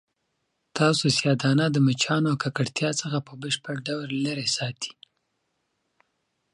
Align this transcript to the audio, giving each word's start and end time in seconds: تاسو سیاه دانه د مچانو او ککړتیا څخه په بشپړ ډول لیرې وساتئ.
تاسو 0.77 1.03
سیاه 1.17 1.37
دانه 1.43 1.65
د 1.71 1.77
مچانو 1.87 2.27
او 2.31 2.37
ککړتیا 2.43 2.91
څخه 3.01 3.17
په 3.27 3.33
بشپړ 3.41 3.75
ډول 3.87 4.09
لیرې 4.23 4.45
وساتئ. 4.49 4.91